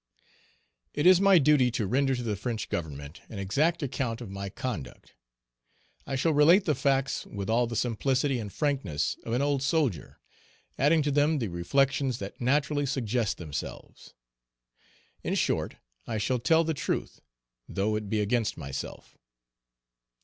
IT 0.95 1.05
is 1.05 1.21
my 1.21 1.37
duty 1.37 1.69
to 1.69 1.85
render 1.85 2.15
to 2.15 2.23
the 2.23 2.35
French 2.35 2.69
Government 2.69 3.21
an 3.29 3.37
exact 3.37 3.83
account 3.83 4.19
of 4.19 4.31
my 4.31 4.49
conduct. 4.49 5.13
I 6.07 6.15
shall 6.15 6.33
relate 6.33 6.65
the 6.65 6.73
facts 6.73 7.27
with 7.27 7.51
all 7.51 7.67
the 7.67 7.75
simplicity 7.75 8.39
and 8.39 8.51
frankness 8.51 9.15
of 9.23 9.33
an 9.33 9.43
old 9.43 9.61
soldier, 9.61 10.19
adding 10.75 11.03
to 11.03 11.11
them 11.11 11.37
the 11.37 11.49
reflections 11.49 12.17
that 12.17 12.41
naturally 12.41 12.87
suggest 12.87 13.37
themselves. 13.37 14.15
In 15.21 15.35
short, 15.35 15.75
I 16.07 16.17
shall 16.17 16.39
tell 16.39 16.63
the 16.63 16.73
truth, 16.73 17.19
though 17.69 17.95
it 17.95 18.09
be 18.09 18.21
against 18.21 18.57
myself. 18.57 19.19